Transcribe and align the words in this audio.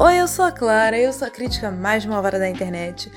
Oi, 0.00 0.20
eu 0.20 0.28
sou 0.28 0.44
a 0.44 0.52
Clara, 0.52 0.96
eu 0.96 1.12
sou 1.12 1.26
a 1.26 1.30
crítica 1.30 1.72
mais 1.72 2.06
malvada 2.06 2.38
da 2.38 2.48
internet. 2.48 3.10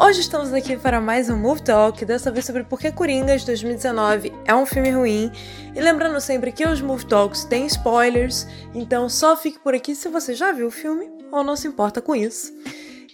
Hoje 0.00 0.20
estamos 0.20 0.52
aqui 0.52 0.76
para 0.76 1.00
mais 1.00 1.28
um 1.28 1.36
Movie 1.36 1.64
Talk, 1.64 2.04
dessa 2.04 2.30
vez 2.30 2.44
sobre 2.44 2.62
por 2.62 2.78
que 2.78 2.92
Coringas 2.92 3.42
2019 3.42 4.32
é 4.44 4.54
um 4.54 4.64
filme 4.64 4.92
ruim. 4.92 5.32
E 5.74 5.80
lembrando 5.80 6.20
sempre 6.20 6.52
que 6.52 6.64
os 6.64 6.80
Movie 6.80 7.06
Talks 7.06 7.42
têm 7.42 7.66
spoilers, 7.66 8.46
então 8.72 9.08
só 9.08 9.36
fique 9.36 9.58
por 9.58 9.74
aqui 9.74 9.96
se 9.96 10.08
você 10.08 10.32
já 10.32 10.52
viu 10.52 10.68
o 10.68 10.70
filme 10.70 11.10
ou 11.32 11.42
não 11.42 11.56
se 11.56 11.66
importa 11.66 12.00
com 12.00 12.14
isso. 12.14 12.52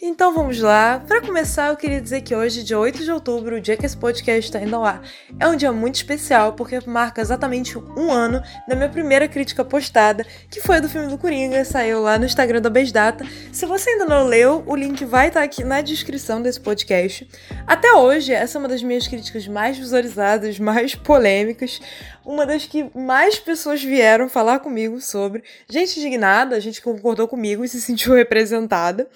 Então 0.07 0.35
vamos 0.35 0.61
lá. 0.61 1.03
Para 1.09 1.23
começar, 1.23 1.69
eu 1.69 1.77
queria 1.77 1.99
dizer 1.99 2.21
que 2.21 2.37
hoje, 2.37 2.63
dia 2.63 2.79
8 2.79 3.03
de 3.03 3.11
outubro, 3.11 3.57
o 3.57 3.61
dia 3.61 3.75
que 3.75 3.87
esse 3.87 3.97
podcast 3.97 4.51
está 4.51 4.61
indo 4.61 4.77
ao 4.77 4.85
ar, 4.85 5.03
é 5.41 5.49
um 5.49 5.57
dia 5.57 5.73
muito 5.73 5.95
especial 5.95 6.53
porque 6.53 6.79
marca 6.87 7.23
exatamente 7.23 7.79
um 7.79 8.13
ano 8.13 8.43
da 8.69 8.77
minha 8.77 8.91
primeira 8.91 9.27
crítica 9.27 9.65
postada, 9.65 10.27
que 10.51 10.61
foi 10.61 10.79
do 10.79 10.91
filme 10.91 11.09
do 11.09 11.17
Coringa, 11.17 11.65
saiu 11.65 12.03
lá 12.03 12.19
no 12.19 12.27
Instagram 12.27 12.61
da 12.61 12.69
Besdata. 12.69 13.25
Se 13.51 13.65
você 13.65 13.89
ainda 13.89 14.05
não 14.05 14.27
leu, 14.27 14.63
o 14.67 14.77
link 14.77 15.07
vai 15.07 15.29
estar 15.29 15.41
tá 15.41 15.47
aqui 15.47 15.65
na 15.65 15.81
descrição 15.81 16.43
desse 16.43 16.61
podcast. 16.61 17.27
Até 17.67 17.95
hoje, 17.95 18.31
essa 18.31 18.59
é 18.59 18.61
uma 18.61 18.69
das 18.69 18.83
minhas 18.83 19.09
críticas 19.09 19.49
mais 19.49 19.79
visualizadas, 19.79 20.59
mais 20.59 20.95
polêmicas 20.95 21.81
uma 22.25 22.47
das 22.47 22.65
que 22.65 22.91
mais 22.95 23.39
pessoas 23.39 23.83
vieram 23.83 24.29
falar 24.29 24.61
comigo 24.61 25.01
sobre. 25.01 25.43
Gente 25.69 25.99
indignada, 26.01 26.59
gente 26.61 26.81
concordou 26.81 27.29
comigo 27.29 27.65
e 27.65 27.69
se 27.69 27.81
sentiu 27.81 28.15
representada. 28.17 29.07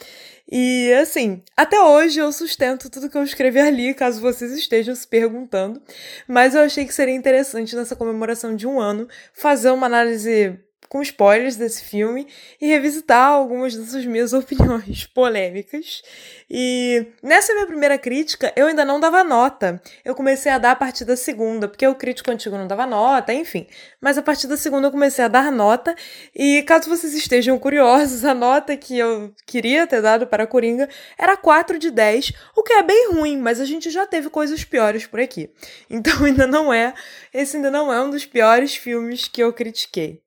E 0.51 0.93
assim, 0.95 1.43
até 1.57 1.79
hoje 1.81 2.19
eu 2.19 2.33
sustento 2.33 2.89
tudo 2.89 3.11
que 3.11 3.19
eu 3.19 3.23
escrevi 3.23 3.61
ali, 3.61 3.93
caso 3.93 4.21
vocês 4.21 4.51
estejam 4.53 4.95
se 4.95 5.07
perguntando. 5.07 5.81
Mas 6.27 6.55
eu 6.55 6.63
achei 6.63 6.87
que 6.87 6.95
seria 6.95 7.15
interessante 7.15 7.77
nessa 7.77 7.95
comemoração 7.95 8.57
de 8.57 8.67
um 8.67 8.81
ano 8.81 9.07
fazer 9.35 9.71
uma 9.71 9.87
análise 9.87 10.59
com 10.89 11.03
spoilers 11.03 11.57
desse 11.57 11.85
filme 11.85 12.27
e 12.61 12.67
revisitar 12.67 13.29
algumas 13.29 13.77
dessas 13.77 14.05
minhas 14.07 14.33
opiniões 14.35 15.07
polêmicas. 15.07 16.03
E 16.51 17.07
nessa 17.23 17.53
minha 17.53 17.67
primeira 17.67 17.99
crítica, 17.99 18.53
eu 18.57 18.67
ainda 18.67 18.85
não 18.85 18.99
dava 18.99 19.23
nota. 19.23 19.81
Eu 20.05 20.15
comecei 20.15 20.51
a 20.51 20.59
dar 20.59 20.73
a 20.73 20.77
partir 20.77 21.05
da 21.05 21.17
segunda, 21.17 21.69
porque 21.69 21.87
o 21.87 21.95
crítico 21.95 22.31
antigo 22.31 22.57
não 22.57 22.67
dava 22.67 22.87
nota, 22.87 23.33
enfim. 23.35 23.67
Mas 24.01 24.17
a 24.17 24.23
partir 24.23 24.47
da 24.47 24.57
segunda 24.57 24.89
eu 24.89 24.93
comecei 24.93 25.25
a 25.25 25.29
dar 25.29 25.53
nota. 25.53 25.95
E 26.35 26.63
caso 26.63 26.89
vocês 26.89 27.15
estejam 27.15 27.59
curiosos, 27.59 28.25
a 28.25 28.33
nota 28.33 28.77
que 28.77 28.97
eu 28.99 29.35
queria 29.47 29.87
ter 29.87 30.01
dado 30.01 30.27
para 30.27 30.47
Coringa 30.47 30.89
era 31.19 31.37
4 31.37 31.79
de 31.79 31.91
10, 31.91 32.33
o 32.57 32.63
que 32.63 32.73
é 32.73 32.83
bem 32.83 33.13
ruim, 33.13 33.37
mas 33.37 33.61
a 33.61 33.65
gente 33.65 33.91
já 33.91 34.07
teve 34.07 34.31
coisas 34.31 34.65
piores 34.65 35.07
por 35.07 35.21
aqui. 35.21 35.51
Então 35.91 36.25
ainda 36.25 36.47
não 36.47 36.73
é, 36.73 36.95
esse 37.33 37.57
ainda 37.57 37.71
não 37.71 37.93
é 37.93 38.01
um 38.03 38.11
dos 38.11 38.25
piores 38.25 38.75
filmes 38.75 39.29
que 39.29 39.43
eu 39.43 39.53
critiquei. 39.53 40.23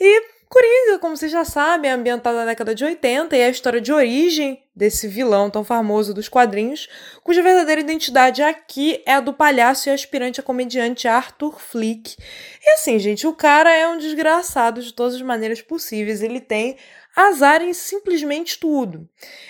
E 0.00 0.42
Coringa, 0.52 0.98
como 0.98 1.16
vocês 1.16 1.32
já 1.32 1.46
sabem, 1.46 1.90
é 1.90 1.94
ambientada 1.94 2.36
na 2.36 2.44
década 2.44 2.74
de 2.74 2.84
80 2.84 3.34
e 3.34 3.40
é 3.40 3.46
a 3.46 3.50
história 3.50 3.80
de 3.80 3.90
origem 3.90 4.62
desse 4.76 5.08
vilão 5.08 5.48
tão 5.48 5.64
famoso 5.64 6.12
dos 6.12 6.28
quadrinhos, 6.28 6.90
cuja 7.24 7.42
verdadeira 7.42 7.80
identidade 7.80 8.42
aqui 8.42 9.02
é 9.06 9.14
a 9.14 9.20
do 9.20 9.32
palhaço 9.32 9.88
e 9.88 9.92
aspirante 9.92 10.40
a 10.40 10.42
comediante 10.42 11.08
Arthur 11.08 11.58
Flick. 11.58 12.16
E 12.62 12.70
assim, 12.74 12.98
gente, 12.98 13.26
o 13.26 13.32
cara 13.32 13.72
é 13.74 13.88
um 13.88 13.96
desgraçado 13.96 14.82
de 14.82 14.92
todas 14.92 15.14
as 15.14 15.22
maneiras 15.22 15.62
possíveis. 15.62 16.22
Ele 16.22 16.38
tem 16.38 16.76
azar 17.14 17.62
em 17.62 17.72
simplesmente 17.74 18.58
tudo. 18.58 19.08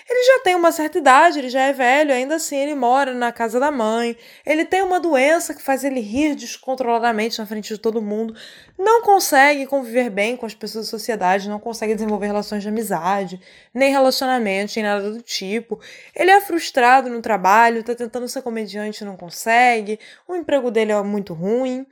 Ele 0.08 0.24
já 0.24 0.42
tem 0.42 0.54
uma 0.54 0.72
certa 0.72 0.98
idade, 0.98 1.38
ele 1.38 1.48
já 1.48 1.62
é 1.62 1.72
velho, 1.72 2.12
ainda 2.12 2.34
assim 2.34 2.56
ele 2.56 2.74
mora 2.74 3.14
na 3.14 3.30
casa 3.30 3.60
da 3.60 3.70
mãe, 3.70 4.16
ele 4.44 4.64
tem 4.64 4.82
uma 4.82 4.98
doença 4.98 5.54
que 5.54 5.62
faz 5.62 5.84
ele 5.84 6.00
rir 6.00 6.34
descontroladamente 6.34 7.38
na 7.38 7.46
frente 7.46 7.72
de 7.72 7.78
todo 7.78 8.02
mundo, 8.02 8.34
não 8.76 9.02
consegue 9.02 9.64
conviver 9.66 10.10
bem 10.10 10.36
com 10.36 10.44
as 10.44 10.54
pessoas 10.54 10.86
da 10.86 10.90
sociedade, 10.90 11.48
não 11.48 11.60
consegue 11.60 11.94
desenvolver 11.94 12.26
relações 12.26 12.62
de 12.62 12.68
amizade, 12.68 13.40
nem 13.72 13.92
relacionamento, 13.92 14.72
nem 14.74 14.84
nada 14.84 15.10
do 15.10 15.22
tipo. 15.22 15.80
Ele 16.16 16.30
é 16.30 16.40
frustrado 16.40 17.08
no 17.08 17.22
trabalho, 17.22 17.84
tá 17.84 17.94
tentando 17.94 18.26
ser 18.28 18.42
comediante, 18.42 19.04
não 19.04 19.16
consegue, 19.16 20.00
o 20.26 20.34
emprego 20.34 20.70
dele 20.70 20.90
é 20.90 21.02
muito 21.02 21.32
ruim. 21.32 21.86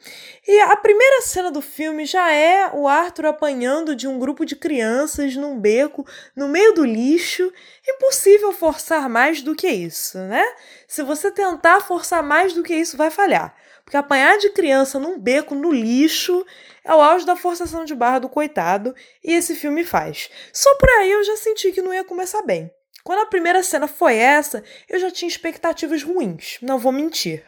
E 0.47 0.61
a 0.63 0.77
primeira 0.77 1.23
cena 1.23 1.51
do 1.51 1.63
filme 1.63 2.05
já 2.05 2.33
é 2.33 2.71
o 2.73 2.89
Arthur 2.89 3.27
apanhando 3.27 3.95
de 3.95 4.09
um 4.09 4.19
grupo 4.19 4.45
de 4.45 4.57
crianças 4.57 5.37
num 5.37 5.60
beco, 5.61 6.07
no 6.35 6.49
meio 6.49 6.73
do 6.73 6.85
lixo. 6.85 7.53
Impossível 7.87 8.53
forçar 8.53 9.09
mais 9.09 9.43
do 9.43 9.55
que 9.55 9.69
isso, 9.69 10.19
né? 10.19 10.45
Se 10.89 11.03
você 11.03 11.31
tentar 11.31 11.81
forçar 11.81 12.23
mais 12.23 12.53
do 12.53 12.63
que 12.63 12.75
isso, 12.75 12.97
vai 12.97 13.11
falhar. 13.11 13.55
Porque 13.85 13.97
apanhar 13.97 14.39
de 14.39 14.51
criança 14.51 14.99
num 14.99 15.19
beco, 15.19 15.55
no 15.55 15.71
lixo, 15.71 16.45
é 16.85 16.95
o 16.95 17.01
auge 17.01 17.27
da 17.27 17.37
forçação 17.37 17.85
de 17.85 17.95
barra 17.95 18.21
do 18.21 18.29
coitado, 18.29 18.95
e 19.23 19.33
esse 19.33 19.55
filme 19.55 19.85
faz. 19.85 20.31
Só 20.53 20.75
por 20.77 20.89
aí 20.89 21.11
eu 21.11 21.25
já 21.25 21.37
senti 21.37 21.73
que 21.73 21.83
não 21.83 21.93
ia 21.93 22.05
começar 22.05 22.43
bem. 22.43 22.71
Quando 23.03 23.21
a 23.21 23.27
primeira 23.27 23.63
cena 23.63 23.89
foi 23.89 24.17
essa, 24.17 24.63
eu 24.89 24.99
já 24.99 25.11
tinha 25.11 25.29
expectativas 25.29 26.03
ruins, 26.03 26.59
não 26.63 26.79
vou 26.79 26.93
mentir. 26.93 27.45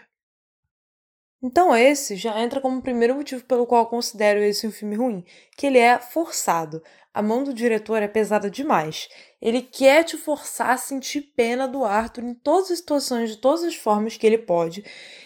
Então 1.42 1.74
esse 1.76 2.14
já 2.14 2.40
entra 2.40 2.60
como 2.60 2.78
o 2.78 2.82
primeiro 2.82 3.16
motivo 3.16 3.42
pelo 3.44 3.66
qual 3.66 3.86
considero 3.86 4.38
esse 4.40 4.64
um 4.66 4.70
filme 4.70 4.94
ruim, 4.94 5.24
que 5.56 5.66
ele 5.66 5.78
é 5.78 5.98
forçado. 5.98 6.80
A 7.12 7.20
mão 7.20 7.44
do 7.44 7.52
diretor 7.52 8.00
é 8.02 8.08
pesada 8.08 8.48
demais. 8.48 9.08
Ele 9.40 9.60
quer 9.60 10.04
te 10.04 10.16
forçar 10.16 10.70
a 10.70 10.76
sentir 10.78 11.32
pena 11.36 11.66
do 11.68 11.84
Arthur 11.84 12.24
em 12.24 12.32
todas 12.32 12.70
as 12.70 12.78
situações, 12.78 13.30
de 13.30 13.36
todas 13.36 13.64
as 13.64 13.74
formas 13.74 14.16
que 14.16 14.26
ele 14.26 14.38
pode. 14.38 14.82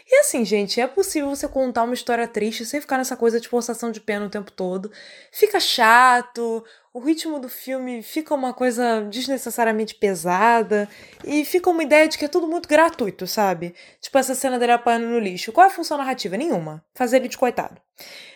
E 0.09 0.21
assim, 0.21 0.44
gente, 0.44 0.81
é 0.81 0.87
possível 0.87 1.28
você 1.28 1.47
contar 1.47 1.84
uma 1.84 1.94
história 1.94 2.27
triste 2.27 2.65
sem 2.65 2.81
ficar 2.81 2.97
nessa 2.97 3.16
coisa 3.16 3.38
de 3.38 3.47
forçação 3.47 3.93
de 3.93 4.00
pena 4.00 4.27
o 4.27 4.31
tempo 4.31 4.50
todo. 4.50 4.91
Fica 5.31 5.60
chato, 5.60 6.65
o 6.97 6.99
ritmo 6.99 7.39
do 7.39 7.47
filme 7.47 8.03
fica 8.03 8.34
uma 8.34 8.55
coisa 8.55 9.03
desnecessariamente 9.03 9.95
pesada 9.95 10.89
e 11.23 11.45
fica 11.45 11.69
uma 11.69 11.83
ideia 11.83 12.09
de 12.09 12.17
que 12.17 12.25
é 12.25 12.29
tudo 12.29 12.49
muito 12.49 12.67
gratuito, 12.67 13.27
sabe? 13.27 13.75
Tipo 14.01 14.17
essa 14.17 14.34
cena 14.34 14.59
dele 14.59 14.73
apanhando 14.73 15.09
no 15.09 15.19
lixo. 15.19 15.53
Qual 15.53 15.67
é 15.67 15.69
a 15.69 15.73
função 15.73 15.99
narrativa? 15.99 16.39
Nenhuma. 16.39 16.83
Fazer 16.95 17.19
ele 17.19 17.29
de 17.29 17.37
coitado. 17.37 17.79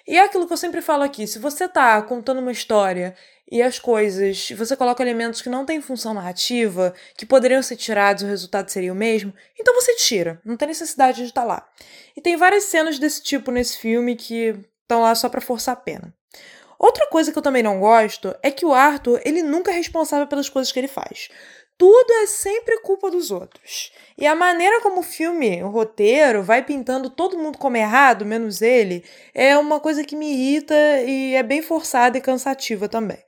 E 0.06 0.18
é 0.18 0.22
aquilo 0.22 0.46
que 0.46 0.52
eu 0.52 0.58
sempre 0.58 0.82
falo 0.82 1.02
aqui: 1.02 1.26
se 1.26 1.38
você 1.38 1.66
tá 1.66 2.02
contando 2.02 2.40
uma 2.40 2.52
história 2.52 3.16
e 3.50 3.62
as 3.62 3.78
coisas, 3.78 4.50
você 4.50 4.76
coloca 4.76 5.02
elementos 5.02 5.40
que 5.40 5.48
não 5.48 5.64
têm 5.64 5.80
função 5.80 6.12
narrativa, 6.12 6.92
que 7.16 7.24
poderiam 7.24 7.62
ser 7.62 7.76
tirados, 7.76 8.24
o 8.24 8.26
resultado 8.26 8.68
seria 8.68 8.92
o 8.92 8.96
mesmo, 8.96 9.32
então 9.58 9.74
você 9.74 9.96
tira. 9.96 10.38
Não 10.44 10.58
tem 10.58 10.68
necessidade 10.68 11.22
de 11.22 11.28
estar 11.28 11.40
tá 11.40 11.46
lá. 11.46 11.68
E 12.14 12.20
tem 12.20 12.36
várias 12.36 12.64
cenas 12.64 12.98
desse 12.98 13.22
tipo 13.22 13.50
nesse 13.50 13.78
filme 13.78 14.16
que 14.16 14.54
estão 14.82 15.00
lá 15.00 15.14
só 15.14 15.30
para 15.30 15.40
forçar 15.40 15.72
a 15.72 15.80
pena. 15.80 16.14
Outra 16.80 17.06
coisa 17.08 17.30
que 17.30 17.36
eu 17.36 17.42
também 17.42 17.62
não 17.62 17.78
gosto 17.78 18.34
é 18.42 18.50
que 18.50 18.64
o 18.64 18.72
Arthur, 18.72 19.20
ele 19.22 19.42
nunca 19.42 19.70
é 19.70 19.74
responsável 19.74 20.26
pelas 20.26 20.48
coisas 20.48 20.72
que 20.72 20.80
ele 20.80 20.88
faz. 20.88 21.28
Tudo 21.76 22.10
é 22.22 22.26
sempre 22.26 22.80
culpa 22.80 23.10
dos 23.10 23.30
outros. 23.30 23.92
E 24.16 24.26
a 24.26 24.34
maneira 24.34 24.80
como 24.80 25.00
o 25.00 25.02
filme, 25.02 25.62
o 25.62 25.68
roteiro, 25.68 26.42
vai 26.42 26.64
pintando 26.64 27.10
todo 27.10 27.36
mundo 27.36 27.58
como 27.58 27.76
errado, 27.76 28.24
menos 28.24 28.62
ele, 28.62 29.04
é 29.34 29.58
uma 29.58 29.78
coisa 29.78 30.02
que 30.02 30.16
me 30.16 30.32
irrita 30.32 30.74
e 31.02 31.34
é 31.34 31.42
bem 31.42 31.60
forçada 31.60 32.16
e 32.16 32.22
cansativa 32.22 32.88
também. 32.88 33.22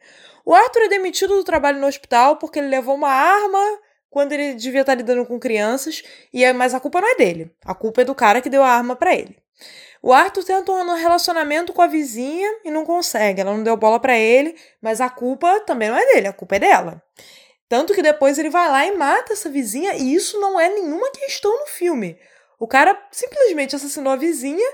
O 0.47 0.55
Arthur 0.55 0.85
é 0.85 0.89
demitido 0.89 1.37
do 1.37 1.45
trabalho 1.45 1.79
no 1.79 1.87
hospital 1.87 2.37
porque 2.37 2.59
ele 2.59 2.69
levou 2.69 2.95
uma 2.95 3.11
arma 3.11 3.79
quando 4.13 4.33
ele 4.33 4.53
devia 4.53 4.83
estar 4.83 4.95
lidando 4.95 5.25
com 5.25 5.41
crianças, 5.41 6.03
e 6.31 6.45
é, 6.45 6.53
mas 6.53 6.75
a 6.75 6.81
culpa 6.81 7.01
não 7.01 7.11
é 7.11 7.15
dele. 7.15 7.51
A 7.65 7.75
culpa 7.75 8.03
é 8.03 8.05
do 8.05 8.15
cara 8.15 8.43
que 8.43 8.51
deu 8.51 8.63
a 8.63 8.69
arma 8.69 8.95
para 8.95 9.15
ele. 9.15 9.39
O 10.03 10.13
Arthur 10.13 10.45
tenta 10.45 10.71
um 10.71 10.95
relacionamento 10.95 11.73
com 11.73 11.81
a 11.81 11.87
vizinha 11.87 12.59
e 12.63 12.71
não 12.71 12.85
consegue. 12.85 13.41
Ela 13.41 13.55
não 13.55 13.63
deu 13.63 13.75
bola 13.75 13.99
para 13.99 14.19
ele, 14.19 14.55
mas 14.83 15.01
a 15.01 15.09
culpa 15.09 15.61
também 15.61 15.89
não 15.89 15.97
é 15.97 16.05
dele, 16.13 16.29
a 16.29 16.33
culpa 16.33 16.57
é 16.57 16.59
dela. 16.59 17.03
Tanto 17.71 17.95
que 17.95 18.03
depois 18.03 18.39
ele 18.39 18.51
vai 18.51 18.69
lá 18.69 18.85
e 18.85 18.95
mata 18.95 19.33
essa 19.33 19.49
vizinha, 19.49 19.95
e 19.95 20.13
isso 20.15 20.39
não 20.39 20.61
é 20.61 20.69
nenhuma 20.69 21.11
questão 21.11 21.51
no 21.61 21.67
filme. 21.67 22.19
O 22.59 22.69
cara 22.69 22.95
simplesmente 23.11 23.75
assassinou 23.75 24.13
a 24.13 24.17
vizinha 24.17 24.69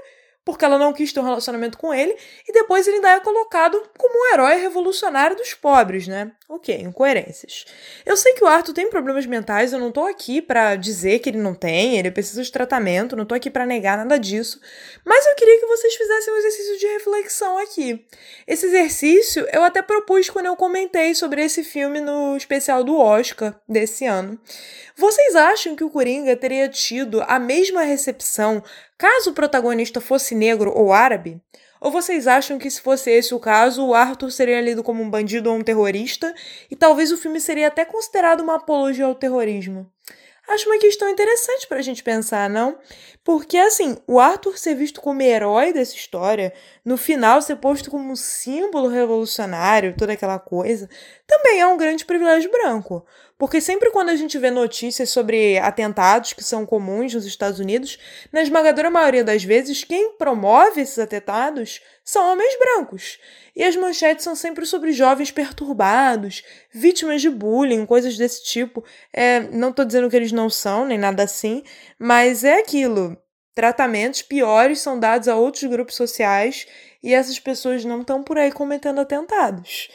porque 0.48 0.64
ela 0.64 0.78
não 0.78 0.94
quis 0.94 1.12
ter 1.12 1.20
um 1.20 1.24
relacionamento 1.24 1.76
com 1.76 1.92
ele, 1.92 2.16
e 2.48 2.52
depois 2.54 2.86
ele 2.86 2.96
ainda 2.96 3.10
é 3.10 3.20
colocado 3.20 3.82
como 3.98 4.14
um 4.18 4.32
herói 4.32 4.54
revolucionário 4.56 5.36
dos 5.36 5.52
pobres, 5.52 6.08
né? 6.08 6.32
Ok, 6.48 6.74
incoerências. 6.74 7.66
Eu 8.06 8.16
sei 8.16 8.32
que 8.32 8.42
o 8.42 8.46
Arthur 8.46 8.72
tem 8.72 8.88
problemas 8.88 9.26
mentais, 9.26 9.74
eu 9.74 9.78
não 9.78 9.92
tô 9.92 10.06
aqui 10.06 10.40
para 10.40 10.74
dizer 10.74 11.18
que 11.18 11.28
ele 11.28 11.36
não 11.36 11.54
tem, 11.54 11.98
ele 11.98 12.10
precisa 12.10 12.42
de 12.42 12.50
tratamento, 12.50 13.14
não 13.14 13.26
tô 13.26 13.34
aqui 13.34 13.50
para 13.50 13.66
negar 13.66 13.98
nada 13.98 14.18
disso, 14.18 14.58
mas 15.04 15.26
eu 15.26 15.34
queria 15.34 15.60
que 15.60 15.66
vocês 15.66 15.94
fizessem 15.94 16.32
um 16.32 16.38
exercício 16.38 16.78
de 16.78 16.86
reflexão 16.86 17.58
aqui. 17.58 18.06
Esse 18.46 18.64
exercício 18.68 19.46
eu 19.52 19.62
até 19.62 19.82
propus 19.82 20.30
quando 20.30 20.46
eu 20.46 20.56
comentei 20.56 21.14
sobre 21.14 21.44
esse 21.44 21.62
filme 21.62 22.00
no 22.00 22.34
especial 22.38 22.82
do 22.82 22.98
Oscar 22.98 23.54
desse 23.68 24.06
ano. 24.06 24.40
Vocês 24.96 25.36
acham 25.36 25.76
que 25.76 25.84
o 25.84 25.90
Coringa 25.90 26.34
teria 26.34 26.68
tido 26.68 27.22
a 27.28 27.38
mesma 27.38 27.82
recepção 27.82 28.64
caso 28.98 29.30
o 29.30 29.34
protagonista 29.34 30.00
fosse 30.00 30.34
negro 30.34 30.72
ou 30.74 30.92
árabe? 30.92 31.40
Ou 31.80 31.90
vocês 31.92 32.26
acham 32.26 32.58
que 32.58 32.70
se 32.70 32.80
fosse 32.80 33.10
esse 33.10 33.32
o 33.32 33.38
caso, 33.38 33.86
o 33.86 33.94
Arthur 33.94 34.30
seria 34.30 34.60
lido 34.60 34.82
como 34.82 35.02
um 35.02 35.08
bandido 35.08 35.48
ou 35.48 35.56
um 35.56 35.62
terrorista, 35.62 36.34
e 36.68 36.74
talvez 36.74 37.12
o 37.12 37.16
filme 37.16 37.40
seria 37.40 37.68
até 37.68 37.84
considerado 37.84 38.40
uma 38.40 38.56
apologia 38.56 39.04
ao 39.04 39.14
terrorismo? 39.14 39.90
Acho 40.48 40.66
uma 40.66 40.78
questão 40.78 41.10
interessante 41.10 41.66
para 41.66 41.76
a 41.76 41.82
gente 41.82 42.02
pensar, 42.02 42.48
não? 42.48 42.78
Porque, 43.22 43.58
assim, 43.58 43.98
o 44.06 44.18
Arthur 44.18 44.56
ser 44.56 44.74
visto 44.74 44.98
como 44.98 45.20
herói 45.20 45.74
dessa 45.74 45.94
história, 45.94 46.54
no 46.82 46.96
final 46.96 47.42
ser 47.42 47.56
posto 47.56 47.90
como 47.90 48.10
um 48.10 48.16
símbolo 48.16 48.88
revolucionário, 48.88 49.94
toda 49.94 50.14
aquela 50.14 50.38
coisa, 50.38 50.88
também 51.26 51.60
é 51.60 51.66
um 51.66 51.76
grande 51.76 52.06
privilégio 52.06 52.50
branco. 52.50 53.04
Porque 53.38 53.60
sempre 53.60 53.92
quando 53.92 54.08
a 54.08 54.16
gente 54.16 54.36
vê 54.36 54.50
notícias 54.50 55.10
sobre 55.10 55.58
atentados 55.58 56.32
que 56.32 56.42
são 56.42 56.66
comuns 56.66 57.14
nos 57.14 57.24
Estados 57.24 57.60
Unidos, 57.60 57.96
na 58.32 58.42
esmagadora 58.42 58.90
maioria 58.90 59.22
das 59.22 59.44
vezes, 59.44 59.84
quem 59.84 60.14
promove 60.14 60.80
esses 60.80 60.98
atentados 60.98 61.80
são 62.04 62.32
homens 62.32 62.58
brancos. 62.58 63.20
E 63.54 63.62
as 63.62 63.76
manchetes 63.76 64.24
são 64.24 64.34
sempre 64.34 64.66
sobre 64.66 64.90
jovens 64.90 65.30
perturbados, 65.30 66.42
vítimas 66.74 67.22
de 67.22 67.30
bullying, 67.30 67.86
coisas 67.86 68.18
desse 68.18 68.42
tipo. 68.42 68.84
É, 69.12 69.38
não 69.38 69.70
estou 69.70 69.84
dizendo 69.84 70.10
que 70.10 70.16
eles 70.16 70.32
não 70.32 70.50
são, 70.50 70.84
nem 70.84 70.98
nada 70.98 71.22
assim, 71.22 71.62
mas 71.96 72.42
é 72.42 72.58
aquilo. 72.58 73.16
Tratamentos 73.54 74.20
piores 74.22 74.80
são 74.80 74.98
dados 74.98 75.28
a 75.28 75.36
outros 75.36 75.62
grupos 75.64 75.94
sociais 75.94 76.66
e 77.02 77.14
essas 77.14 77.38
pessoas 77.38 77.84
não 77.84 78.00
estão 78.00 78.20
por 78.22 78.36
aí 78.36 78.50
cometendo 78.50 79.00
atentados. 79.00 79.88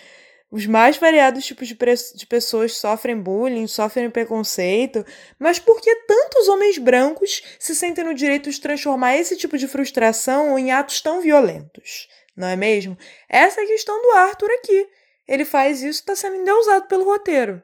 Os 0.53 0.67
mais 0.67 0.97
variados 0.97 1.44
tipos 1.44 1.67
de, 1.67 1.75
de, 2.15 2.27
pessoas 2.27 2.75
sofrem 2.75 3.19
bullying, 3.19 3.65
sofrem 3.65 4.07
preconceito, 4.07 5.03
mas 5.39 5.57
por 5.57 5.81
que 5.81 5.95
tantos 6.05 6.47
homens 6.47 6.77
brancos 6.77 7.41
se 7.57 7.73
sentem 7.73 8.03
no 8.03 8.13
direito 8.13 8.51
de 8.51 8.61
transformar 8.61 9.17
esse 9.17 9.35
tipo 9.35 9.57
de 9.57 9.67
frustração 9.67 10.59
em 10.59 10.71
atos 10.71 11.01
tão 11.01 11.21
violentos? 11.21 12.07
Não 12.38 12.47
é 12.47 12.55
mesmo? 12.55 12.95
Essa 13.27 13.61
é 13.61 13.63
a 13.63 13.67
questão 13.67 14.00
do 14.00 14.11
Arthur 14.11 14.51
aqui. 14.51 14.88
Ele 15.27 15.44
faz 15.44 15.81
isso 15.81 16.01
e 16.01 16.01
está 16.01 16.15
sendo 16.15 16.35
endeusado 16.35 16.85
pelo 16.85 17.03
roteiro. 17.03 17.59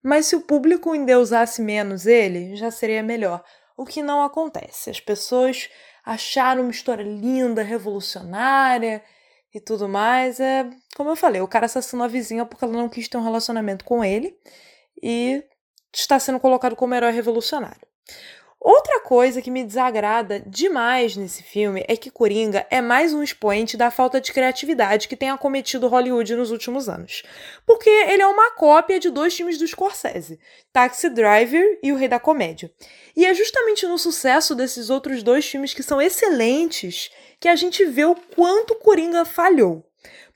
Mas 0.00 0.26
se 0.26 0.36
o 0.36 0.42
público 0.42 0.94
endeusasse 0.94 1.60
menos 1.60 2.06
ele, 2.06 2.54
já 2.54 2.70
seria 2.70 3.02
melhor. 3.02 3.44
O 3.76 3.84
que 3.84 4.00
não 4.00 4.22
acontece. 4.22 4.90
As 4.90 5.00
pessoas 5.00 5.68
acharam 6.04 6.62
uma 6.62 6.70
história 6.70 7.02
linda, 7.02 7.64
revolucionária 7.64 9.02
e 9.54 9.60
tudo 9.60 9.88
mais, 9.88 10.40
é 10.40 10.68
como 10.96 11.10
eu 11.10 11.16
falei, 11.16 11.40
o 11.40 11.48
cara 11.48 11.66
assassinou 11.66 12.04
a 12.04 12.08
vizinha 12.08 12.46
porque 12.46 12.64
ela 12.64 12.72
não 12.72 12.88
quis 12.88 13.08
ter 13.08 13.16
um 13.16 13.24
relacionamento 13.24 13.84
com 13.84 14.04
ele 14.04 14.36
e 15.02 15.42
está 15.92 16.18
sendo 16.18 16.40
colocado 16.40 16.74
como 16.76 16.94
herói 16.94 17.12
revolucionário. 17.12 17.86
Outra 18.64 19.00
coisa 19.00 19.42
que 19.42 19.50
me 19.50 19.64
desagrada 19.64 20.40
demais 20.46 21.16
nesse 21.16 21.42
filme 21.42 21.84
é 21.88 21.96
que 21.96 22.12
Coringa 22.12 22.64
é 22.70 22.80
mais 22.80 23.12
um 23.12 23.20
expoente 23.20 23.76
da 23.76 23.90
falta 23.90 24.20
de 24.20 24.32
criatividade 24.32 25.08
que 25.08 25.16
tem 25.16 25.30
acometido 25.30 25.88
Hollywood 25.88 26.36
nos 26.36 26.52
últimos 26.52 26.88
anos. 26.88 27.24
Porque 27.66 27.90
ele 27.90 28.22
é 28.22 28.26
uma 28.26 28.52
cópia 28.52 29.00
de 29.00 29.10
dois 29.10 29.34
filmes 29.34 29.58
do 29.58 29.66
Scorsese, 29.66 30.38
Taxi 30.72 31.10
Driver 31.10 31.80
e 31.82 31.90
O 31.90 31.96
Rei 31.96 32.06
da 32.06 32.20
Comédia. 32.20 32.70
E 33.16 33.26
é 33.26 33.34
justamente 33.34 33.84
no 33.84 33.98
sucesso 33.98 34.54
desses 34.54 34.90
outros 34.90 35.24
dois 35.24 35.44
filmes 35.44 35.74
que 35.74 35.82
são 35.82 36.00
excelentes 36.00 37.10
que 37.40 37.48
a 37.48 37.56
gente 37.56 37.84
vê 37.84 38.04
o 38.04 38.14
quanto 38.14 38.76
Coringa 38.76 39.24
falhou. 39.24 39.84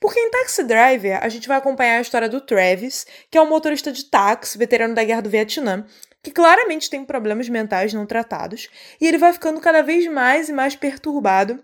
Porque 0.00 0.19
em 0.19 0.32
Taxi 0.32 0.64
Driver, 0.64 1.25
a 1.25 1.28
gente 1.28 1.46
vai 1.46 1.58
acompanhar 1.58 1.99
a 1.99 2.02
história 2.02 2.28
do 2.28 2.40
Travis, 2.40 3.06
que 3.31 3.38
é 3.38 3.43
um 3.43 3.49
motorista 3.49 3.93
de 3.93 4.05
táxi, 4.05 4.58
veterano 4.58 4.96
da 4.96 5.05
Guerra 5.05 5.23
do 5.23 5.31
Vietnã, 5.31 5.87
que 6.26 6.32
claramente 6.32 6.90
tem 6.90 7.05
problemas 7.05 7.49
mentais 7.49 7.94
não 7.94 8.05
tratados, 8.05 8.69
e 9.00 9.06
ele 9.06 9.17
vai 9.17 9.32
ficando 9.32 9.61
cada 9.61 9.81
vez 9.81 10.08
mais 10.08 10.49
e 10.49 10.52
mais 10.52 10.75
perturbado 10.75 11.62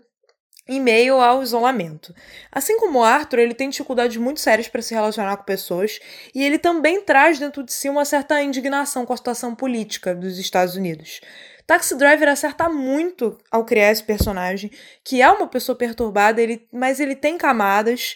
em 0.68 0.80
meio 0.80 1.20
ao 1.20 1.42
isolamento. 1.42 2.14
Assim 2.52 2.78
como 2.78 3.02
Arthur, 3.02 3.40
ele 3.40 3.54
tem 3.54 3.68
dificuldades 3.68 4.16
muito 4.18 4.38
sérias 4.38 4.68
para 4.68 4.80
se 4.80 4.94
relacionar 4.94 5.36
com 5.36 5.42
pessoas 5.42 5.98
e 6.32 6.44
ele 6.44 6.58
também 6.58 7.02
traz 7.02 7.40
dentro 7.40 7.64
de 7.64 7.72
si 7.72 7.88
uma 7.88 8.04
certa 8.04 8.40
indignação 8.40 9.04
com 9.04 9.12
a 9.12 9.16
situação 9.16 9.52
política 9.52 10.14
dos 10.14 10.38
Estados 10.38 10.76
Unidos. 10.76 11.20
Taxi 11.66 11.96
Driver 11.96 12.28
acerta 12.28 12.68
muito 12.68 13.36
ao 13.50 13.64
criar 13.64 13.90
esse 13.90 14.04
personagem, 14.04 14.70
que 15.02 15.20
é 15.20 15.28
uma 15.28 15.48
pessoa 15.48 15.74
perturbada, 15.74 16.40
ele, 16.40 16.68
mas 16.72 17.00
ele 17.00 17.16
tem 17.16 17.36
camadas 17.36 18.14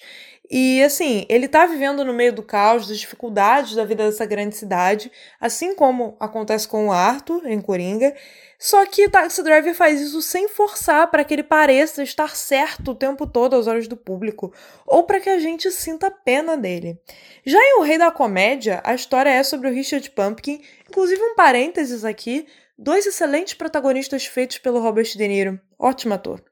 e 0.48 0.82
assim, 0.82 1.26
ele 1.28 1.48
tá 1.48 1.66
vivendo 1.66 2.04
no 2.04 2.12
meio 2.12 2.32
do 2.32 2.42
caos, 2.42 2.86
das 2.86 2.98
dificuldades 2.98 3.74
da 3.74 3.84
vida 3.84 4.04
dessa 4.04 4.24
grande 4.24 4.56
cidade, 4.56 5.10
assim 5.40 5.74
como 5.74 6.16
acontece 6.20 6.68
com 6.68 6.88
o 6.88 6.92
Arthur 6.92 7.46
em 7.46 7.60
Coringa. 7.60 8.14
Só 8.58 8.86
que 8.86 9.08
Taxi 9.08 9.42
Driver 9.42 9.74
faz 9.74 10.00
isso 10.00 10.22
sem 10.22 10.48
forçar 10.48 11.10
para 11.10 11.24
que 11.24 11.34
ele 11.34 11.42
pareça 11.42 12.02
estar 12.02 12.36
certo 12.36 12.92
o 12.92 12.94
tempo 12.94 13.26
todo 13.26 13.54
aos 13.54 13.66
olhos 13.66 13.88
do 13.88 13.96
público, 13.96 14.52
ou 14.86 15.02
para 15.02 15.20
que 15.20 15.28
a 15.28 15.38
gente 15.38 15.70
sinta 15.70 16.10
pena 16.10 16.56
dele. 16.56 16.98
Já 17.44 17.58
em 17.58 17.78
O 17.78 17.82
Rei 17.82 17.98
da 17.98 18.10
Comédia, 18.10 18.80
a 18.84 18.94
história 18.94 19.30
é 19.30 19.42
sobre 19.42 19.68
o 19.68 19.72
Richard 19.72 20.08
Pumpkin, 20.10 20.62
inclusive 20.88 21.20
um 21.22 21.34
parênteses 21.34 22.04
aqui, 22.04 22.46
dois 22.78 23.04
excelentes 23.04 23.54
protagonistas 23.54 24.26
feitos 24.26 24.58
pelo 24.58 24.80
Robert 24.80 25.06
De 25.16 25.28
Niro, 25.28 25.60
ótimo 25.78 26.14
ator. 26.14 26.42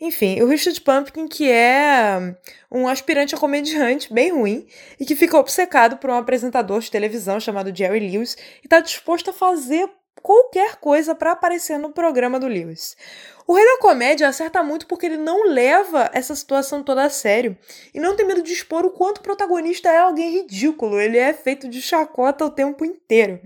Enfim, 0.00 0.42
o 0.42 0.48
Richard 0.48 0.80
Pumpkin, 0.80 1.28
que 1.28 1.48
é 1.50 2.34
um 2.70 2.88
aspirante 2.88 3.34
a 3.34 3.38
comediante 3.38 4.12
bem 4.12 4.32
ruim 4.32 4.66
e 4.98 5.04
que 5.04 5.14
fica 5.14 5.38
obcecado 5.38 5.96
por 5.96 6.10
um 6.10 6.14
apresentador 6.14 6.80
de 6.80 6.90
televisão 6.90 7.38
chamado 7.38 7.74
Jerry 7.74 8.00
Lewis 8.00 8.36
e 8.62 8.66
está 8.66 8.80
disposto 8.80 9.30
a 9.30 9.32
fazer 9.32 9.88
qualquer 10.22 10.76
coisa 10.76 11.14
para 11.14 11.32
aparecer 11.32 11.78
no 11.78 11.90
programa 11.90 12.38
do 12.38 12.46
Lewis. 12.46 12.96
O 13.46 13.54
Rei 13.54 13.64
da 13.66 13.78
Comédia 13.78 14.28
acerta 14.28 14.62
muito 14.62 14.86
porque 14.86 15.04
ele 15.04 15.16
não 15.16 15.48
leva 15.48 16.08
essa 16.12 16.34
situação 16.34 16.82
toda 16.82 17.04
a 17.04 17.10
sério 17.10 17.58
e 17.92 17.98
não 17.98 18.14
tem 18.14 18.24
medo 18.24 18.40
de 18.40 18.52
expor 18.52 18.86
o 18.86 18.90
quanto 18.90 19.18
o 19.18 19.22
protagonista 19.22 19.88
é 19.88 19.98
alguém 19.98 20.30
ridículo, 20.30 21.00
ele 21.00 21.18
é 21.18 21.32
feito 21.34 21.68
de 21.68 21.82
chacota 21.82 22.44
o 22.44 22.50
tempo 22.50 22.84
inteiro. 22.84 23.40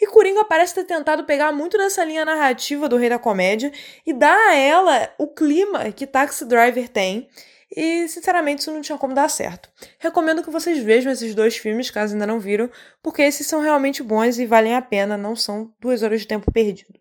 E 0.00 0.06
Coringa 0.06 0.44
parece 0.44 0.74
ter 0.74 0.84
tentado 0.84 1.24
pegar 1.24 1.52
muito 1.52 1.76
dessa 1.76 2.02
linha 2.04 2.24
narrativa 2.24 2.88
do 2.88 2.96
Rei 2.96 3.10
da 3.10 3.18
Comédia 3.18 3.70
e 4.06 4.12
dar 4.12 4.36
a 4.48 4.56
ela 4.56 5.12
o 5.18 5.28
clima 5.28 5.92
que 5.92 6.06
Taxi 6.06 6.46
Driver 6.46 6.88
tem. 6.88 7.28
E, 7.76 8.06
sinceramente, 8.06 8.60
isso 8.60 8.70
não 8.70 8.80
tinha 8.80 8.96
como 8.96 9.14
dar 9.14 9.28
certo. 9.28 9.68
Recomendo 9.98 10.44
que 10.44 10.50
vocês 10.50 10.78
vejam 10.78 11.10
esses 11.10 11.34
dois 11.34 11.56
filmes, 11.56 11.90
caso 11.90 12.12
ainda 12.12 12.26
não 12.26 12.38
viram, 12.38 12.70
porque 13.02 13.22
esses 13.22 13.46
são 13.46 13.60
realmente 13.60 14.02
bons 14.02 14.38
e 14.38 14.46
valem 14.46 14.76
a 14.76 14.82
pena, 14.82 15.16
não 15.16 15.34
são 15.34 15.72
duas 15.80 16.02
horas 16.02 16.20
de 16.20 16.28
tempo 16.28 16.52
perdido. 16.52 16.94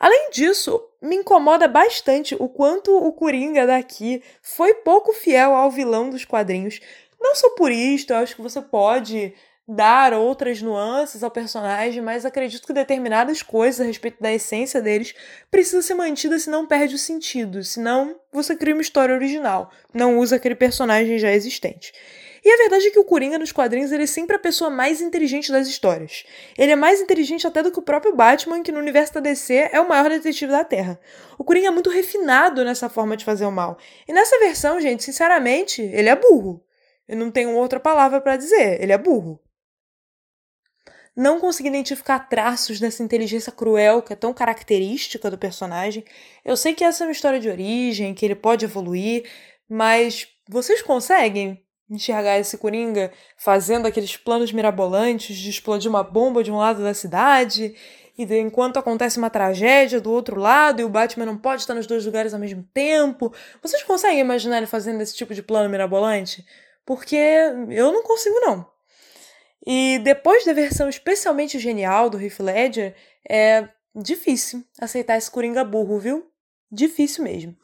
Além 0.00 0.30
disso, 0.30 0.82
me 1.00 1.16
incomoda 1.16 1.68
bastante 1.68 2.34
o 2.38 2.48
quanto 2.48 2.90
o 2.96 3.12
Coringa 3.12 3.66
daqui 3.66 4.22
foi 4.40 4.74
pouco 4.74 5.12
fiel 5.12 5.54
ao 5.54 5.70
vilão 5.70 6.10
dos 6.10 6.24
quadrinhos. 6.24 6.80
Não 7.20 7.36
sou 7.36 7.50
purista, 7.50 8.14
eu 8.14 8.18
acho 8.18 8.34
que 8.34 8.42
você 8.42 8.60
pode 8.60 9.32
dar 9.66 10.12
outras 10.12 10.60
nuances 10.60 11.22
ao 11.22 11.30
personagem, 11.30 12.02
mas 12.02 12.26
acredito 12.26 12.66
que 12.66 12.72
determinadas 12.72 13.42
coisas 13.42 13.80
a 13.80 13.84
respeito 13.84 14.20
da 14.20 14.32
essência 14.32 14.82
deles 14.82 15.14
precisam 15.50 15.80
ser 15.80 15.94
mantidas, 15.94 16.42
senão 16.42 16.66
perde 16.66 16.96
o 16.96 16.98
sentido. 16.98 17.62
Senão 17.62 18.16
você 18.32 18.56
cria 18.56 18.74
uma 18.74 18.82
história 18.82 19.14
original, 19.14 19.70
não 19.94 20.18
usa 20.18 20.36
aquele 20.36 20.54
personagem 20.54 21.18
já 21.18 21.32
existente. 21.32 21.92
E 22.44 22.52
a 22.52 22.56
verdade 22.56 22.88
é 22.88 22.90
que 22.90 22.98
o 22.98 23.04
Coringa 23.04 23.38
nos 23.38 23.52
quadrinhos 23.52 23.92
ele 23.92 24.02
é 24.02 24.06
sempre 24.06 24.34
a 24.34 24.38
pessoa 24.38 24.68
mais 24.68 25.00
inteligente 25.00 25.52
das 25.52 25.68
histórias. 25.68 26.24
Ele 26.58 26.72
é 26.72 26.76
mais 26.76 27.00
inteligente 27.00 27.46
até 27.46 27.62
do 27.62 27.70
que 27.70 27.78
o 27.78 27.82
próprio 27.82 28.16
Batman, 28.16 28.64
que 28.64 28.72
no 28.72 28.80
universo 28.80 29.14
da 29.14 29.20
DC 29.20 29.70
é 29.70 29.80
o 29.80 29.88
maior 29.88 30.10
detetive 30.10 30.50
da 30.50 30.64
Terra. 30.64 30.98
O 31.38 31.44
Coringa 31.44 31.68
é 31.68 31.70
muito 31.70 31.88
refinado 31.88 32.64
nessa 32.64 32.88
forma 32.88 33.16
de 33.16 33.24
fazer 33.24 33.44
o 33.44 33.52
mal. 33.52 33.78
E 34.08 34.12
nessa 34.12 34.40
versão, 34.40 34.80
gente, 34.80 35.04
sinceramente, 35.04 35.82
ele 35.82 36.08
é 36.08 36.16
burro. 36.16 36.60
Eu 37.06 37.16
não 37.16 37.30
tenho 37.30 37.54
outra 37.54 37.78
palavra 37.78 38.20
para 38.20 38.36
dizer. 38.36 38.82
Ele 38.82 38.92
é 38.92 38.98
burro 38.98 39.40
não 41.16 41.38
consegui 41.40 41.68
identificar 41.68 42.18
traços 42.20 42.80
dessa 42.80 43.02
inteligência 43.02 43.52
cruel 43.52 44.02
que 44.02 44.12
é 44.12 44.16
tão 44.16 44.32
característica 44.32 45.30
do 45.30 45.38
personagem. 45.38 46.04
Eu 46.44 46.56
sei 46.56 46.74
que 46.74 46.84
essa 46.84 47.04
é 47.04 47.06
uma 47.06 47.12
história 47.12 47.38
de 47.38 47.48
origem, 47.48 48.14
que 48.14 48.24
ele 48.24 48.34
pode 48.34 48.64
evoluir, 48.64 49.28
mas 49.68 50.26
vocês 50.48 50.82
conseguem 50.82 51.62
enxergar 51.90 52.38
esse 52.38 52.56
Coringa 52.56 53.12
fazendo 53.36 53.86
aqueles 53.86 54.16
planos 54.16 54.52
mirabolantes 54.52 55.36
de 55.36 55.50
explodir 55.50 55.90
uma 55.90 56.02
bomba 56.02 56.42
de 56.42 56.50
um 56.50 56.56
lado 56.56 56.82
da 56.82 56.94
cidade 56.94 57.74
e 58.16 58.24
enquanto 58.38 58.78
acontece 58.78 59.18
uma 59.18 59.30
tragédia 59.30 60.00
do 60.00 60.10
outro 60.10 60.38
lado 60.38 60.80
e 60.80 60.84
o 60.84 60.88
Batman 60.88 61.26
não 61.26 61.36
pode 61.36 61.62
estar 61.62 61.74
nos 61.74 61.86
dois 61.86 62.04
lugares 62.04 62.32
ao 62.34 62.40
mesmo 62.40 62.62
tempo. 62.72 63.32
Vocês 63.62 63.82
conseguem 63.82 64.20
imaginar 64.20 64.58
ele 64.58 64.66
fazendo 64.66 65.00
esse 65.00 65.14
tipo 65.14 65.34
de 65.34 65.42
plano 65.42 65.68
mirabolante? 65.68 66.44
Porque 66.84 67.16
eu 67.16 67.92
não 67.92 68.02
consigo 68.02 68.38
não. 68.40 68.71
E 69.64 70.00
depois 70.02 70.44
da 70.44 70.52
versão 70.52 70.88
especialmente 70.88 71.58
genial 71.58 72.10
do 72.10 72.20
Heath 72.20 72.40
Ledger, 72.40 72.94
é 73.28 73.68
difícil 73.94 74.64
aceitar 74.78 75.16
esse 75.16 75.30
Coringa 75.30 75.64
burro, 75.64 75.98
viu? 75.98 76.26
Difícil 76.70 77.22
mesmo. 77.22 77.56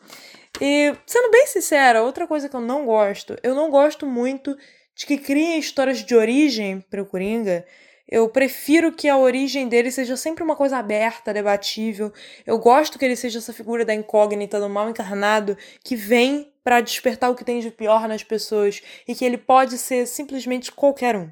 E, 0.60 0.94
sendo 1.06 1.30
bem 1.30 1.46
sincera, 1.46 2.02
outra 2.02 2.26
coisa 2.26 2.48
que 2.48 2.54
eu 2.54 2.60
não 2.60 2.84
gosto, 2.84 3.36
eu 3.42 3.54
não 3.54 3.70
gosto 3.70 4.06
muito 4.06 4.56
de 4.94 5.06
que 5.06 5.16
criem 5.16 5.58
histórias 5.58 6.04
de 6.04 6.14
origem 6.14 6.80
para 6.80 7.02
o 7.02 7.06
Coringa. 7.06 7.64
Eu 8.08 8.28
prefiro 8.28 8.92
que 8.92 9.08
a 9.08 9.18
origem 9.18 9.68
dele 9.68 9.90
seja 9.90 10.16
sempre 10.16 10.42
uma 10.42 10.56
coisa 10.56 10.78
aberta, 10.78 11.32
debatível. 11.32 12.12
Eu 12.46 12.58
gosto 12.58 12.98
que 12.98 13.04
ele 13.04 13.14
seja 13.14 13.38
essa 13.38 13.52
figura 13.52 13.84
da 13.84 13.94
incógnita, 13.94 14.58
do 14.58 14.68
mal 14.68 14.88
encarnado, 14.88 15.56
que 15.84 15.94
vem 15.94 16.52
para 16.64 16.80
despertar 16.80 17.30
o 17.30 17.34
que 17.34 17.44
tem 17.44 17.60
de 17.60 17.70
pior 17.70 18.08
nas 18.08 18.22
pessoas 18.22 18.82
e 19.06 19.14
que 19.14 19.24
ele 19.24 19.38
pode 19.38 19.78
ser 19.78 20.06
simplesmente 20.06 20.72
qualquer 20.72 21.16
um. 21.16 21.30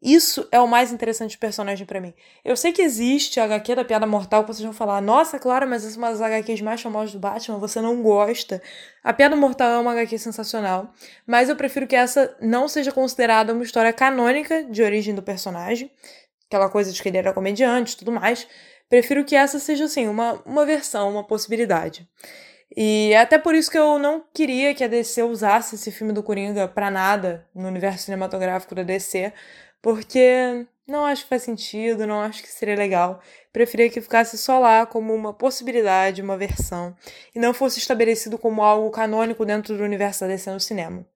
Isso 0.00 0.46
é 0.52 0.60
o 0.60 0.68
mais 0.68 0.92
interessante 0.92 1.36
do 1.36 1.40
personagem 1.40 1.84
para 1.84 2.00
mim. 2.00 2.14
Eu 2.44 2.56
sei 2.56 2.72
que 2.72 2.80
existe 2.80 3.40
a 3.40 3.44
HQ 3.44 3.74
da 3.74 3.84
Piada 3.84 4.06
Mortal 4.06 4.44
que 4.44 4.54
vocês 4.54 4.64
vão 4.64 4.72
falar, 4.72 5.00
nossa, 5.00 5.40
claro, 5.40 5.66
mas 5.66 5.84
essa 5.84 5.96
é 5.96 5.98
uma 5.98 6.10
das 6.10 6.20
HQs 6.20 6.60
mais 6.60 6.80
famosas 6.80 7.12
do 7.12 7.18
Batman, 7.18 7.58
você 7.58 7.80
não 7.80 8.00
gosta. 8.00 8.62
A 9.02 9.12
Piada 9.12 9.34
Mortal 9.34 9.70
é 9.70 9.78
uma 9.78 9.92
HQ 9.92 10.18
sensacional, 10.18 10.92
mas 11.26 11.48
eu 11.48 11.56
prefiro 11.56 11.86
que 11.86 11.96
essa 11.96 12.36
não 12.40 12.68
seja 12.68 12.92
considerada 12.92 13.52
uma 13.52 13.64
história 13.64 13.92
canônica 13.92 14.62
de 14.64 14.82
origem 14.82 15.14
do 15.16 15.22
personagem, 15.22 15.90
aquela 16.46 16.68
coisa 16.68 16.92
de 16.92 17.02
que 17.02 17.08
ele 17.08 17.18
era 17.18 17.32
comediante 17.32 17.94
e 17.94 17.96
tudo 17.96 18.12
mais. 18.12 18.46
Prefiro 18.88 19.24
que 19.24 19.34
essa 19.34 19.58
seja, 19.58 19.84
assim, 19.84 20.06
uma, 20.06 20.40
uma 20.46 20.64
versão, 20.64 21.10
uma 21.10 21.24
possibilidade. 21.24 22.08
E 22.76 23.10
é 23.12 23.20
até 23.20 23.38
por 23.38 23.54
isso 23.54 23.70
que 23.70 23.78
eu 23.78 23.98
não 23.98 24.22
queria 24.32 24.74
que 24.74 24.84
a 24.84 24.88
DC 24.88 25.22
usasse 25.22 25.74
esse 25.74 25.90
filme 25.90 26.12
do 26.12 26.22
Coringa 26.22 26.68
pra 26.68 26.90
nada 26.90 27.46
no 27.54 27.66
universo 27.66 28.04
cinematográfico 28.04 28.74
da 28.74 28.82
DC, 28.82 29.32
porque 29.82 30.66
não 30.86 31.04
acho 31.04 31.24
que 31.24 31.28
faz 31.28 31.42
sentido, 31.42 32.06
não 32.06 32.20
acho 32.20 32.42
que 32.42 32.48
seria 32.48 32.74
legal. 32.74 33.20
Preferia 33.52 33.90
que 33.90 34.00
ficasse 34.00 34.38
só 34.38 34.58
lá 34.58 34.86
como 34.86 35.14
uma 35.14 35.34
possibilidade, 35.34 36.22
uma 36.22 36.36
versão, 36.36 36.96
e 37.34 37.38
não 37.38 37.52
fosse 37.52 37.78
estabelecido 37.78 38.38
como 38.38 38.62
algo 38.62 38.90
canônico 38.90 39.44
dentro 39.44 39.76
do 39.76 39.84
universo 39.84 40.20
da 40.20 40.28
DC 40.28 40.50
no 40.50 40.60
cinema. 40.60 41.06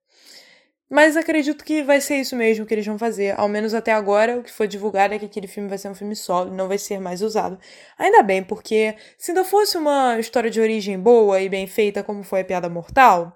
Mas 0.89 1.17
acredito 1.17 1.65
que 1.65 1.81
vai 1.81 1.99
ser 1.99 2.17
isso 2.17 2.35
mesmo 2.35 2.67
que 2.67 2.73
eles 2.73 2.85
vão 2.85 2.99
fazer. 2.99 3.33
Ao 3.39 3.47
menos 3.49 3.73
até 3.73 3.91
agora, 3.91 4.37
o 4.37 4.43
que 4.43 4.51
foi 4.51 4.67
divulgado 4.67 5.15
é 5.15 5.17
que 5.17 5.25
aquele 5.25 5.47
filme 5.47 5.67
vai 5.67 5.79
ser 5.79 5.89
um 5.89 5.95
filme 5.95 6.15
solo 6.15 6.53
e 6.53 6.55
não 6.55 6.67
vai 6.67 6.77
ser 6.77 6.99
mais 6.99 7.23
usado. 7.23 7.57
Ainda 7.97 8.21
bem, 8.21 8.43
porque 8.43 8.95
se 9.17 9.31
ainda 9.31 9.43
fosse 9.43 9.75
uma 9.75 10.19
história 10.19 10.51
de 10.51 10.61
origem 10.61 10.99
boa 10.99 11.41
e 11.41 11.49
bem 11.49 11.65
feita, 11.65 12.03
como 12.03 12.21
foi 12.21 12.41
a 12.41 12.45
Piada 12.45 12.69
Mortal, 12.69 13.35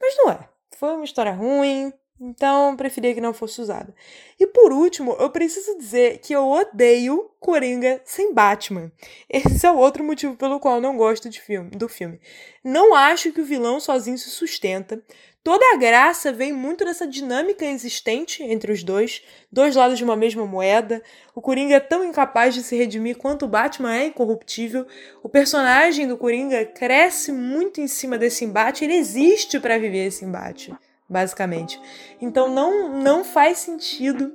mas 0.00 0.16
não 0.16 0.32
é. 0.32 0.48
Foi 0.76 0.94
uma 0.94 1.04
história 1.04 1.30
ruim, 1.30 1.92
então, 2.18 2.74
preferia 2.76 3.14
que 3.14 3.20
não 3.20 3.34
fosse 3.34 3.60
usada. 3.60 3.94
E 4.40 4.46
por 4.46 4.72
último, 4.72 5.14
eu 5.20 5.28
preciso 5.28 5.76
dizer 5.76 6.18
que 6.18 6.32
eu 6.32 6.48
odeio 6.48 7.30
Coringa 7.38 8.00
sem 8.06 8.32
Batman. 8.32 8.90
Esse 9.28 9.66
é 9.66 9.70
o 9.70 9.76
outro 9.76 10.02
motivo 10.02 10.34
pelo 10.34 10.58
qual 10.58 10.80
não 10.80 10.96
gosto 10.96 11.28
de 11.28 11.40
filme, 11.40 11.70
do 11.70 11.88
filme. 11.88 12.18
Não 12.64 12.94
acho 12.94 13.32
que 13.32 13.40
o 13.40 13.44
vilão 13.44 13.78
sozinho 13.78 14.16
se 14.16 14.30
sustenta. 14.30 15.02
Toda 15.44 15.64
a 15.74 15.76
graça 15.76 16.32
vem 16.32 16.52
muito 16.52 16.86
dessa 16.86 17.06
dinâmica 17.06 17.66
existente 17.66 18.42
entre 18.42 18.72
os 18.72 18.82
dois, 18.82 19.22
dois 19.52 19.76
lados 19.76 19.98
de 19.98 20.02
uma 20.02 20.16
mesma 20.16 20.46
moeda. 20.46 21.02
O 21.34 21.42
Coringa 21.42 21.76
é 21.76 21.80
tão 21.80 22.02
incapaz 22.02 22.54
de 22.54 22.62
se 22.62 22.74
redimir 22.74 23.18
quanto 23.18 23.44
o 23.44 23.48
Batman 23.48 23.94
é 23.94 24.06
incorruptível. 24.06 24.86
O 25.22 25.28
personagem 25.28 26.08
do 26.08 26.16
Coringa 26.16 26.64
cresce 26.64 27.30
muito 27.30 27.80
em 27.80 27.86
cima 27.86 28.16
desse 28.16 28.44
embate, 28.44 28.84
ele 28.84 28.94
existe 28.94 29.60
para 29.60 29.78
viver 29.78 30.06
esse 30.06 30.24
embate 30.24 30.74
basicamente. 31.08 31.80
Então 32.20 32.48
não, 32.48 32.88
não 33.00 33.24
faz 33.24 33.58
sentido 33.58 34.32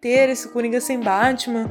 ter 0.00 0.28
esse 0.28 0.48
Coringa 0.48 0.80
sem 0.80 1.00
Batman 1.00 1.70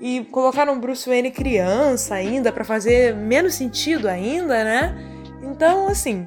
e 0.00 0.24
colocar 0.24 0.68
um 0.68 0.78
Bruce 0.78 1.08
Wayne 1.08 1.30
criança 1.30 2.14
ainda 2.14 2.52
para 2.52 2.64
fazer 2.64 3.14
menos 3.14 3.54
sentido 3.54 4.08
ainda, 4.08 4.64
né? 4.64 4.94
Então, 5.42 5.88
assim, 5.88 6.26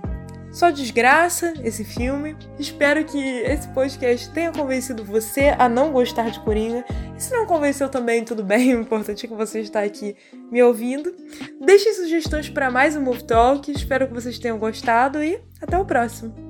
só 0.56 0.70
desgraça 0.70 1.54
esse 1.62 1.84
filme. 1.84 2.38
Espero 2.58 3.04
que 3.04 3.18
esse 3.18 3.68
podcast 3.70 4.32
tenha 4.32 4.54
convencido 4.54 5.04
você 5.04 5.54
a 5.60 5.68
não 5.68 5.92
gostar 5.92 6.30
de 6.30 6.40
Coringa. 6.40 6.86
E 7.18 7.22
se 7.22 7.34
não 7.34 7.46
convenceu 7.46 7.90
também, 7.90 8.24
tudo 8.24 8.42
bem. 8.44 8.74
O 8.76 8.80
importante 8.80 9.26
é 9.26 9.30
que 9.30 9.36
você 9.36 9.60
está 9.60 9.82
aqui 9.82 10.16
me 10.50 10.64
ouvindo. 10.64 11.14
Deixem 11.60 11.94
sugestões 11.94 12.50
para 12.50 12.72
mais 12.72 12.96
um 12.96 13.02
Move 13.02 13.26
Talk. 13.26 13.70
Espero 13.70 14.08
que 14.08 14.14
vocês 14.14 14.40
tenham 14.40 14.58
gostado 14.58 15.22
e 15.22 15.42
até 15.62 15.78
o 15.78 15.84
próximo. 15.84 16.45